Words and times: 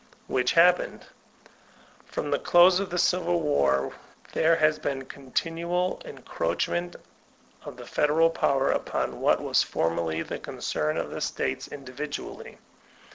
Which 0.25 0.53
happened. 0.53 1.05
From 2.05 2.31
the 2.31 2.39
close 2.39 2.79
of 2.79 2.89
the 2.89 2.97
Civil 2.97 3.39
War 3.39 3.85
on, 3.85 3.91
there 4.33 4.55
has 4.55 4.79
been 4.79 5.05
continuous 5.05 5.99
encroachment 6.03 6.95
of 7.65 7.77
the 7.77 7.85
federal 7.85 8.31
power 8.31 8.71
upon 8.71 9.21
what 9.21 9.41
was 9.43 9.61
formerly 9.61 10.23
the 10.23 10.39
concern 10.39 10.97
of 10.97 11.11
the 11.11 11.21
States 11.21 11.67
in 11.67 11.83
dividually. 11.85 12.57